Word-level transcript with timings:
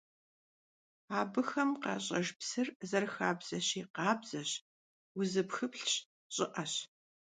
Abıxem 1.19 1.71
khaş'ejj 1.81 2.29
psır, 2.39 2.67
zerıxabzeşi, 2.89 3.81
khabzeş, 3.95 4.51
vuzıpxıplhş, 5.15 5.93
ş'ı'eş. 6.35 6.73